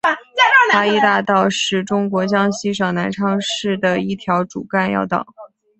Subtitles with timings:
[0.71, 5.23] 八一大道是中国江西省南昌市的一条主要干道。